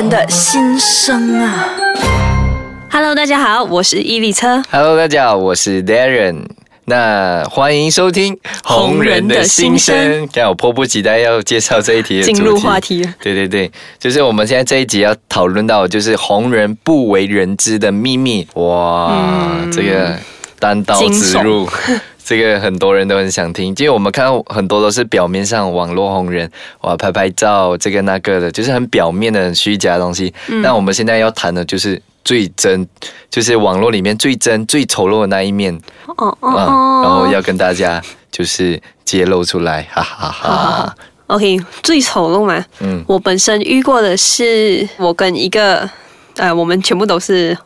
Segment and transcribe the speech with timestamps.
[0.00, 1.76] 人的心声啊
[2.90, 4.62] ！Hello，大家好，我是伊利车。
[4.70, 6.46] Hello，大家好，我是 Darren。
[6.86, 8.34] 那欢迎收听
[8.64, 10.26] 《红人的心声》。
[10.32, 13.14] 看我迫不及待要介绍这一题进入话题了。
[13.20, 18.48] 对对对，就是我们现在这一集要讨论到，就是红人不为人知的秘密。
[18.54, 20.16] 哇，嗯这个
[20.58, 21.68] 单刀直入。
[22.30, 26.48] 这个很多人都很想听，因为我们看到很多都是表面上网络红人，
[26.82, 30.32] 哇，拍拍照，这个那个的，就是很表面的、很虚假的东西。
[30.46, 32.86] 嗯那我们现在要谈的就是最真，
[33.28, 35.76] 就是网络里面最真、最丑陋的那一面。
[36.06, 40.94] 哦哦然后要跟大家就是揭露出来，哈哈哈。
[41.26, 45.90] OK，最丑陋嘛，嗯我本身遇过的是我跟一个
[46.36, 47.58] 呃，我们全部都是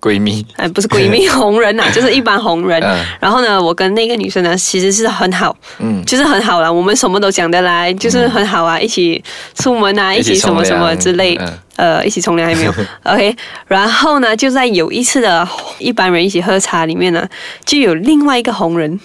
[0.00, 2.80] 闺蜜，呃，不是闺蜜红人呐、 就是一般红人。
[2.82, 9.22] 嗯然后呢，我跟那个女生呢，其实是很好，嗯，就是很好啦，我们什么都讲得来，就是很好啊，一起
[9.54, 13.36] 出门啊，一起什么什么之类，嗯呃，一起冲凉还没有， OK。
[13.66, 15.46] 然后呢，就在有一次的
[15.78, 17.28] 一般人一起喝茶里面呢，
[17.64, 18.98] 就有另外一个红人，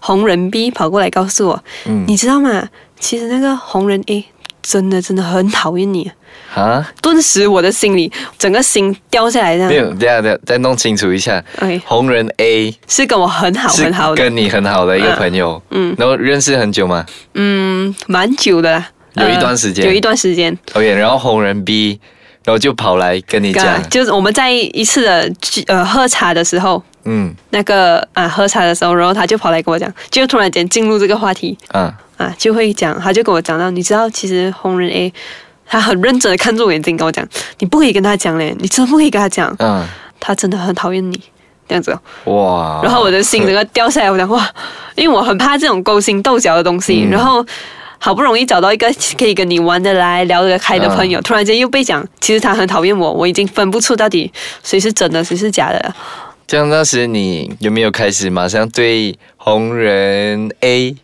[0.00, 2.68] 红人 B 跑过来告诉我，嗯你知道吗？
[2.98, 4.24] 其实那个红人 A
[4.62, 6.04] 真的真的很讨厌你。
[6.04, 6.12] 啊，
[7.02, 9.70] 顿时我的心里整个心掉下来，这样。
[9.70, 11.42] 没有，等一下等下再弄清楚一下。
[11.84, 17.04] 红人 A 是跟我很好很好的，跟你很好的一个朋友，嗯然后认识很久吗？
[17.34, 19.84] 嗯，蛮久的啦，有一段时间。
[19.84, 22.00] 呃有一段时间，？OK，然后红人 B，
[22.44, 27.34] 然后就跑来跟你啊讲，就是我们在一次的聚呃喝茶的时候，嗯。
[27.50, 31.56] 那个啊喝茶的时候，然后他就跑来跟我讲，就突然间进入这个话题。
[31.68, 35.12] 啊，啊，就会讲，他就跟我讲到，你知道其实红人 A。
[35.68, 37.26] 他很认真的看着我眼睛跟我讲
[37.60, 39.84] ：“你不可以跟他讲嘞，你真不可以跟他讲，嗯，
[40.18, 41.20] 他真的很讨厌你。”
[41.68, 41.92] 这样子。
[42.24, 44.50] 哦，哇，然后我的心整个掉下来，我讲哇，
[44.96, 47.10] 因为我很怕这种勾心斗角的东西，嗯。
[47.10, 47.44] 然后
[47.98, 54.32] 好不容易找到一个可以跟你玩得来、聊得开的朋友，突然间又被讲，其实他很讨厌我，我已经分不出到底
[54.62, 55.78] 谁是真的，谁是假的。
[55.80, 55.94] 了。
[56.46, 60.96] 这样那时你有没有开始马上对红人 A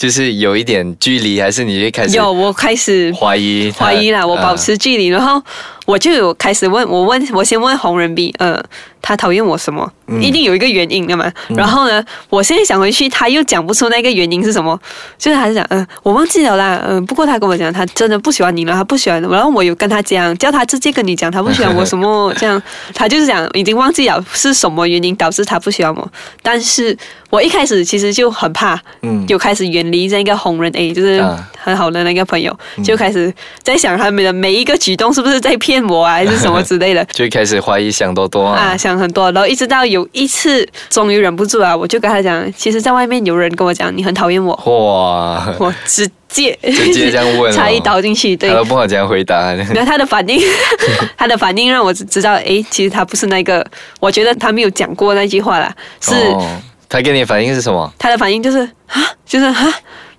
[0.00, 5.42] 就是有一点距离，还是你就开始有，我开始怀疑怀疑啦，我保持距离，然后
[5.90, 8.62] 我就有开始问，我问我先问红人 B，呃，
[9.02, 9.92] 他讨厌我什么？
[10.06, 10.22] 嗯。
[10.22, 11.30] 一定有一个原因的嘛。
[11.48, 14.78] 然后呢，我现在想回去，他又讲不出那个原因是什么，
[15.18, 22.62] 就是还是讲，嗯、我忘记了啦，嗯、不过他跟我讲，他真的不喜欢你了，他不喜欢，然后我有跟他讲，叫他直接跟你讲，他不喜欢我什么 这样，
[22.94, 26.08] 他就是讲已经忘记了是什么原因导致他不喜欢我，
[26.42, 26.96] 但是
[27.30, 29.26] 我一开始其实就很怕，嗯。
[29.26, 31.48] 就开始远离这个红人 A，就是啊。
[31.62, 33.30] 很好的那个朋友，就开始
[33.62, 37.04] 在想他们的每一个举动是不是在骗我啊，还是什么之类的。
[37.12, 48.56] 就开始怀疑想多多啊啊，想很多，然后一直到有一次，终于忍不住啊，我就跟他讲，其实，在外面有人跟我讲你很讨厌我，哇， 我直接直接这样问哦插一刀进去，对他。
[48.56, 49.52] 都不好这样回答。
[49.54, 50.40] 然后他的反应，
[51.16, 53.64] 他的反应让我知道，诶，其实他不是那个，
[53.98, 56.60] 我觉得他没有讲过那句话啦，是、哦
[56.92, 57.88] 他给你的反应是什么？
[57.96, 58.58] 他的反应就是
[58.88, 59.72] 啊，就是哈。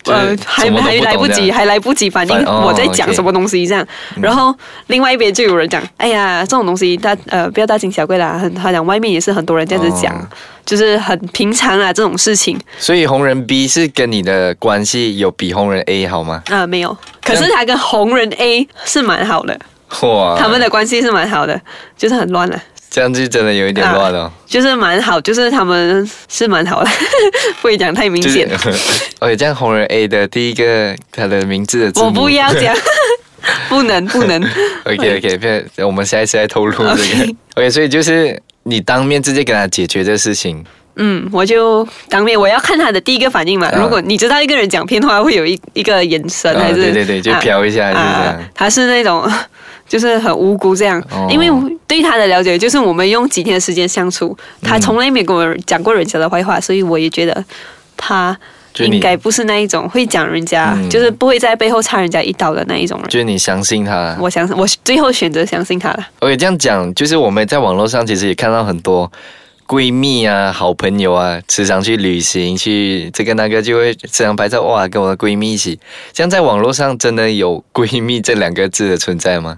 [0.03, 3.85] 就是呃，还还来不及，还来不及反应反哦我在讲什么东西这样。
[4.19, 4.53] 然后
[4.87, 8.37] 另外一边就有人讲，哎呀，这种东西大呃不要大惊小怪啦。
[8.37, 10.27] 很他讲外面也是很多人这样子讲，哦
[10.65, 16.43] 就是很平常啊这种事情所以红人 B 是跟你的关系有比红人 A 好吗？
[16.49, 16.95] 啊、没有。
[17.23, 19.59] 可是他跟红人 A 是蛮好的，
[20.01, 21.59] 哇，他们的关系是蛮好的，
[21.97, 22.61] 就是很乱了。
[22.91, 24.29] 这样就真的有一点乱哦。
[24.45, 26.89] 就是蛮好，就是他们是蛮好的，
[27.61, 28.49] 不会讲太明就是显。
[29.19, 32.75] OK，这样红人 A 的第一个他的名字的字我不要讲，
[33.69, 34.43] 不 能不能。
[34.83, 37.35] OK OK，我们下一次再透露这个 OK。
[37.55, 40.61] OK，所以就是你当面直接跟他解决这事情。
[40.97, 43.67] 嗯，我就当面我要看他的第一个反应嘛。
[43.67, 49.25] 啊如果你知道一个人讲骗话，会有一一个眼神啊还是、对对对就瞟一下就是这样啊他是那种
[49.91, 51.49] 就是很无辜这样，哦因为
[51.85, 57.43] 对他的了解就是我们用几天的时间相处，他从来没跟我讲过人家的坏话，所以我也觉得
[57.97, 58.37] 他
[58.79, 63.09] 应该不是那一种会讲人家，嗯就是不会在背后插人家一刀的那一种人。
[63.09, 64.15] 就是你相信他。
[64.17, 66.07] 我相信，我最后选择相信他了。
[66.19, 69.11] OK，这样讲就是我们在网络上其实也看到很多
[69.71, 75.79] 闺蜜啊、好朋友啊，时常去旅行，去这个那个，就会时常拍照，哇，跟我的闺蜜一起。
[76.11, 79.57] 这样在网络上真的有“闺蜜”这两个字的存在吗？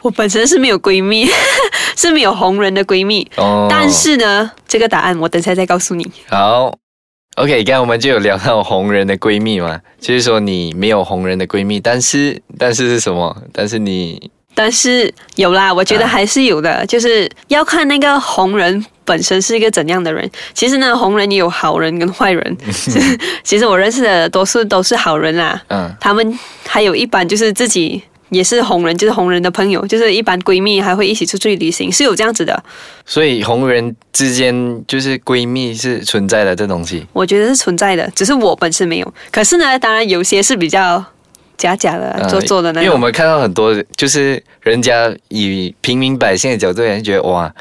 [0.00, 1.28] 我本身是没有闺蜜，
[1.94, 6.10] 是没有红人的闺蜜，哦，但是呢，这个答案我等下再告诉你。
[6.30, 6.74] 好
[7.36, 13.36] ，OK，刚才我们就有聊到红人的闺蜜嘛，就是说你没有红人的闺蜜，但是但是是什么？
[13.52, 20.28] 但是你但是有啦，我觉得啊还是有的，就是要看那个红人本身是一个怎样的人。
[20.52, 22.56] 其实呢，红人也有好人跟坏人。
[23.42, 32.60] 其实我认识的多数都是好人啦，嗯他们还有一般就是自己也是红人，就是红人的朋友，就是一般闺蜜还会一起出去旅行，是有这样子的。
[33.06, 37.06] 所以红人之间就是闺蜜是存在的这东西。
[37.12, 39.14] 我觉得是存在的，只是我本身没有。
[39.30, 41.04] 可是呢，当然有些是比较
[41.56, 42.84] 假假的、嗯做作的那种。
[42.84, 47.54] 因为我们看到很多，就是人家以平民百姓的角度人觉得，哇，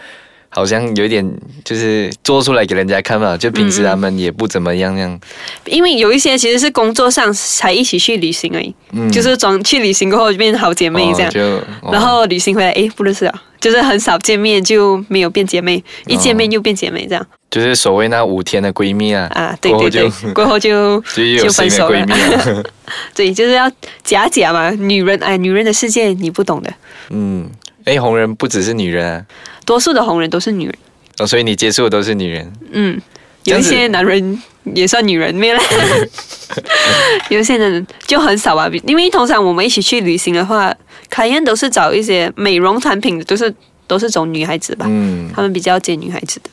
[0.53, 1.27] 好像有点
[1.63, 5.19] 就是做出来给人家看嘛，就平时他们也不怎么样那样。
[5.65, 9.11] 因为有一些其实是工作上才一起去旅行而已，嗯。
[9.11, 11.29] 就是装去旅行过后就变成好姐妹这样。
[11.29, 11.41] 哦就
[11.87, 11.91] 哦。
[11.91, 22.63] 然后旅行回来，哎，不认识了，就是很少见面就没有变姐妹，一见面又变姐妹这样、就是所谓那五天的闺蜜啊，啊，对对对就，过后就就 有新的闺蜜啊。
[23.15, 23.71] 对，就是要
[24.03, 26.73] 假假嘛，女人哎，女人的世界你不懂的，
[27.09, 27.49] 嗯，
[27.85, 29.25] 哎，红人不只是女人啊，
[29.65, 30.75] 多数的红人都是女人，
[31.19, 32.53] 哦，所以你接触的都是女人。
[32.71, 33.01] 嗯，
[33.43, 34.41] 有一些男人
[34.73, 35.63] 也算女人，没有啦。
[37.29, 40.73] 有一些人就很少吧，因为通常我们一起去旅行的话，
[41.09, 43.53] 凯宴都是找一些美容产品的，都是
[43.87, 46.49] 都是走女孩子吧，嗯，他们比较接女孩子的。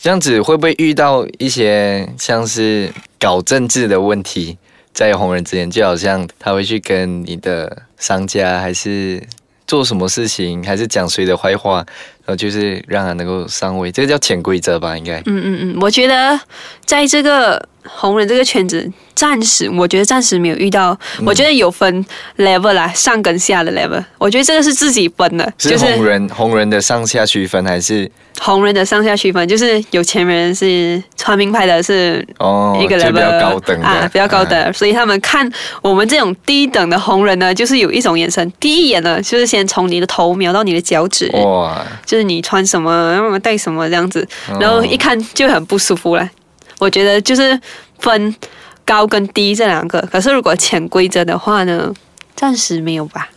[0.00, 2.90] 这样子会不会遇到一些像是
[3.20, 4.58] 搞政治的问题，
[4.92, 9.22] 在红人之间，就好像他会去跟你的商家，还是
[9.72, 11.82] 做什么事情，还是讲谁的坏话，
[12.24, 15.18] 然后就是让他能够上位，这个叫潜规则吧，应该。
[15.20, 16.38] 嗯嗯嗯，我觉得
[16.84, 20.96] 在这个红人这个圈子，暂时我觉得暂时没有遇到，
[21.26, 22.04] 我觉得有分
[22.38, 28.10] level 啦，上跟下的 level，我觉得这个是自己分的，是就是红人红人的上下区分，还是？
[28.40, 35.48] 红人的上下区分，就是有钱人是穿名牌的是哦，一个就 level 比较高等的，啊，比较高等，啊所以他们看
[35.82, 44.20] 我们这种低等的红人呢，就是有一种眼神，第一眼呢，就是先从你的头瞄到你的脚趾，哇，就是你穿什么，然后带什么这样子，
[44.50, 46.30] 哦然后一看就很不舒服了。
[46.78, 47.58] 我觉得就是
[48.00, 48.36] 分
[48.84, 51.90] 高跟低这两个，可是如果潜规则的话呢，
[52.36, 53.30] 暂时没有吧，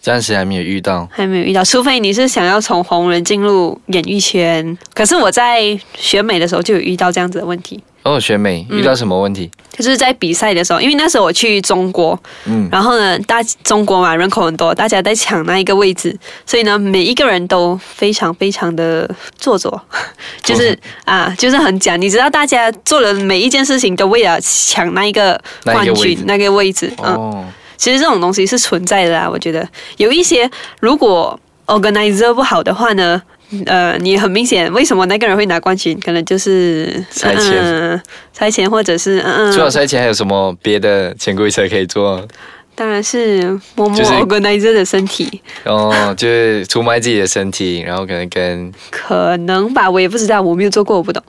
[0.00, 1.08] 暂时还没有遇到。
[1.12, 4.76] 还没有遇到，除非你是想要从红人进入演艺圈。
[4.92, 7.80] 可是我在选美的时候就有遇到这样子的问题。
[8.06, 9.50] 哦，学妹遇到什么问题？
[9.76, 16.16] 就是在比赛的时候，因为那时候我去中国，嗯，然后呢，大中国嘛人口很多，大家在抢那一个位置，
[16.46, 19.78] 所以呢，每一个人都非常非常的做作，
[20.44, 21.96] 就是啊，就是很假。
[21.96, 27.44] 你知道，大家做的每一件事情都为了抢那一个冠军那个位置，嗯，哦，
[27.76, 29.28] 其实这种东西是存在的啊。
[29.28, 30.48] 我觉得有一些
[30.78, 33.20] 如果 organizer 不好的话呢。
[33.66, 35.98] 呃，你很明显，为什么那个人会拿冠军？
[36.00, 38.02] 可能就是塞钱嗯，
[38.32, 42.26] 塞钱，或者是嗯，除了赛前还有什么别的潜规则可以做？
[42.76, 51.22] 当然是摸摸就是 organizer 的身体，哦，就是出卖自己的身体，然后可能跟，可能吧，我也不知道，我没有做过，我不懂。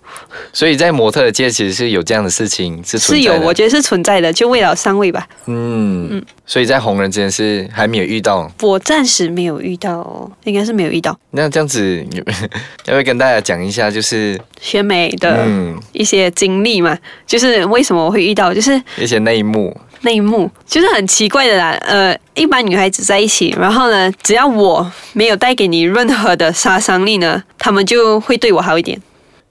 [0.51, 5.25] 所以在模特的界其实是有这样的事情是存是有，我觉得是存在的，就为了上位吧。
[5.45, 8.49] 嗯所以在红人之间是还没有遇到。
[8.61, 12.23] 我暂时没有遇到，应该是没有遇到那这样子，要
[12.85, 13.89] 不要跟大家讲一下？
[13.89, 19.75] 就是选美的嗯，一些经历嘛，就是为什么我会遇到，就是一些内幕。
[20.01, 21.71] 那一幕，就是很奇怪的啦。
[21.81, 29.01] 呃，一般女孩子在一起，然后呢，只要我没有带给你任何的杀伤力呢，他们就会对我好一点。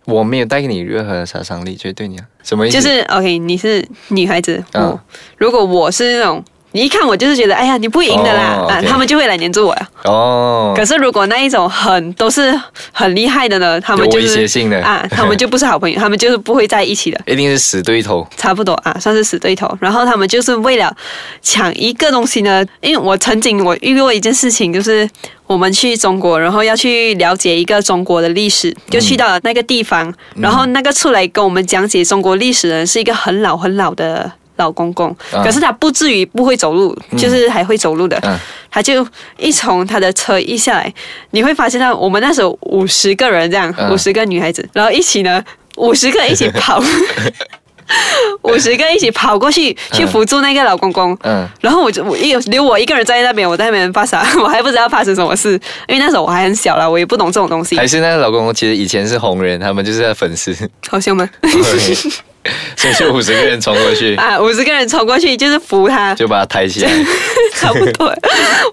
[0.05, 2.81] 我没有带给你任何的杀伤力，就对你啊，什么意思？
[2.81, 5.01] 就是 OK，你是女孩子，嗯我
[5.37, 6.45] 如果我是那种。
[6.77, 9.89] 你一看我就是觉得，哎呀，你不赢的啦，哦啊他们就会来黏住我呀。
[10.05, 12.55] 哦，可是如果那一种很都是
[12.93, 18.29] 很厉害的呢，他们就是胁性的啊，他们就不是好朋友， 他们就是不会在一起的，一定是死对头。
[18.37, 19.67] 差不多啊，算是死对头。
[19.81, 20.95] 然后他们就是为了
[21.41, 25.09] 抢一个东西呢，因为我曾经我遇过一件事情，就是
[25.47, 34.31] 我们去中国，然后要去了解一个中国的历史，就去到了那个地方，然后那个出来跟我们讲解中国历史的人是一个很老很老的。
[34.57, 35.43] 老公公，啊。
[35.45, 38.19] 可是他不至于不会走路，就是还会走路的。
[38.23, 38.39] 嗯。
[38.71, 39.07] 他就
[39.39, 40.93] 一从他的车一下来，
[41.31, 43.93] 你会发现到我们那时候五十个人这样，嗯。
[43.93, 45.43] 五十个女孩子，然后一起呢，
[45.77, 46.83] 五十个一起跑，
[48.43, 51.17] 五十个一起跑过去去扶住那个老公公。
[51.23, 55.53] 嗯，然后我就我一留我一个人在那边，我在那边发傻， 我还不知道发生什么事，
[55.89, 57.77] 因为那时候我还很小啦，我也不懂这种东西。
[57.77, 57.87] 还。
[57.87, 60.55] 是那个老公公其实以前是红人，他们就是他的粉丝，
[60.89, 61.27] 好凶吗？
[62.77, 66.91] 所以就五十个人冲过去，啊，五十个人冲过去就是扶他，就把他抬起来。
[67.61, 68.15] 差不多。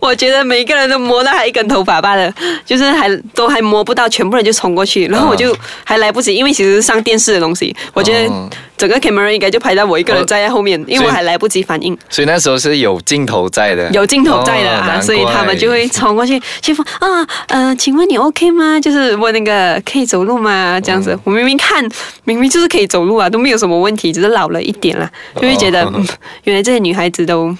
[0.02, 2.34] 我觉得每一个人都摸到他一根头发罢了，
[2.66, 11.98] 就是还都还摸不到，全部人就冲过去，然后我就还来不及，因为其实是上电视的东西，我觉得哦整个 camera 应该就拍到我一个人站在后面，因为我还来不及反应。
[12.10, 18.80] 所以那时候是有镜头在的，有镜头在的啊，所以他们就会冲过去去问啊，呃，请问你 OK 吗？
[18.80, 20.82] 就是问那个可以走路吗？
[20.84, 21.88] 这样子，我明明看
[22.26, 26.06] 明明就是可以走路啊，都没有什么问题，只是老了一点啦，就会觉得、哦嗯，
[26.44, 27.56] 原来这些女孩子都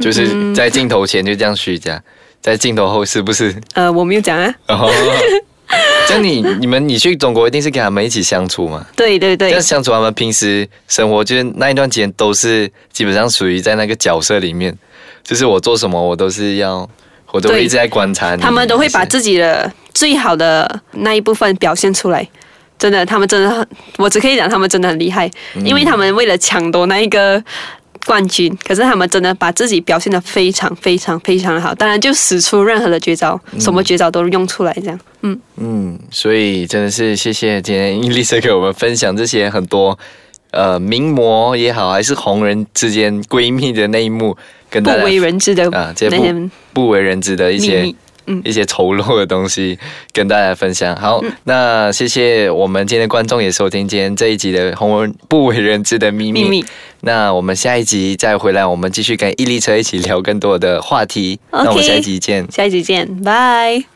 [0.02, 2.02] 就是在镜头前就这样虚假，
[2.40, 3.54] 在镜头后是不是？
[3.74, 4.54] 呃，我没有讲啊。
[4.68, 4.90] 哦，
[6.08, 8.84] 这样你你们你去中国一定是跟他们一起相处嘛？
[8.96, 14.76] 对对对这样，相处，他们平时生活就是那一段时间都是基本上属于在那个角色里面，
[15.22, 16.88] 就是我做什么我都是要，
[17.30, 18.42] 我都会一直在观察你。
[18.42, 22.26] 他们都会把自己的最好的那一部分表现出来。
[22.78, 25.30] 真的，他们真的很，我只可以讲他们真的很厉害，
[25.66, 27.38] 因为他们为了抢夺那一个
[28.10, 34.98] 冠军，可是他们真的把自己表现的非常非常非常的好，当然就使出任何的绝招，什么绝招都用出来，这样。
[35.22, 39.96] 嗯，嗯，所以真的是谢谢今天伊丽莎给我们分享这些很多
[40.50, 44.36] 呃名模也好，还是红人之间闺蜜的那一幕，
[44.68, 47.94] 跟不为人知的啊这些不不为人知的一些
[48.44, 49.78] 一些丑陋的东西
[50.12, 50.94] 跟大家分享。
[50.96, 56.44] 好，那谢谢我们今天的观众也收听今天这一集的红人不为人知的秘密。
[56.44, 56.64] 秘密。
[57.02, 61.40] 那我们下一集再回来，我们继续跟伊丽车一起聊更多的话题。
[61.50, 62.46] 那我们下一集见。
[62.50, 63.90] 下一集见，拜。